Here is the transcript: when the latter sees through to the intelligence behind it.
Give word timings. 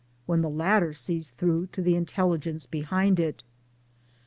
when 0.25 0.41
the 0.41 0.49
latter 0.49 0.93
sees 0.93 1.29
through 1.29 1.67
to 1.67 1.79
the 1.79 1.93
intelligence 1.95 2.65
behind 2.65 3.19
it. 3.19 3.43